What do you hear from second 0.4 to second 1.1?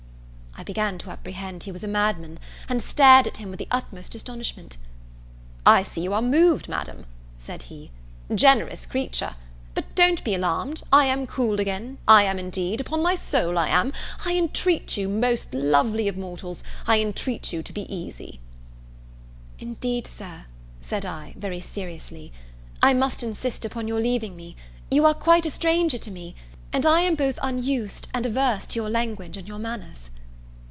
I began to